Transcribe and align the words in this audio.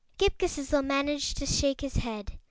Ghip 0.17 0.39
Ghisizzle 0.39 0.83
managed 0.83 1.37
to 1.37 1.45
shake 1.45 1.81
his 1.81 1.97
head. 1.97 2.39